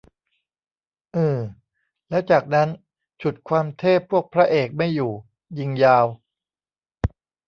[1.15, 1.37] อือ
[2.09, 2.69] แล้วจากนั้น
[3.21, 5.11] ฉุดความเทพพวกพระเอกไม่อยู่
[5.59, 6.05] ยิงยาว